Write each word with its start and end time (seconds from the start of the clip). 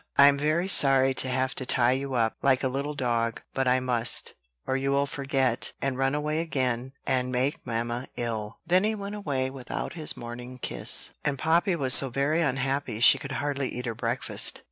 "I'm 0.17 0.35
very 0.35 0.67
sorry 0.67 1.13
to 1.13 1.27
have 1.29 1.53
to 1.53 1.63
tie 1.63 1.91
you 1.91 2.15
up, 2.15 2.35
like 2.41 2.63
a 2.63 2.67
little 2.67 2.95
dog; 2.95 3.43
but 3.53 3.67
I 3.67 3.79
must, 3.79 4.33
or 4.65 4.75
you 4.75 4.89
will 4.89 5.05
forget, 5.05 5.73
and 5.79 5.95
run 5.95 6.15
away 6.15 6.39
again, 6.41 6.93
and 7.05 7.31
make 7.31 7.59
mamma 7.67 8.07
ill." 8.17 8.57
Then 8.65 8.83
he 8.83 8.95
went 8.95 9.13
away 9.13 9.51
without 9.51 9.93
his 9.93 10.17
morning 10.17 10.57
kiss, 10.57 11.11
and 11.23 11.37
Poppy 11.37 11.75
was 11.75 11.93
so 11.93 12.09
very 12.09 12.41
unhappy 12.41 12.99
she 12.99 13.19
could 13.19 13.33
hardly 13.33 13.69
eat 13.69 13.85
her 13.85 13.93
breakfast. 13.93 14.59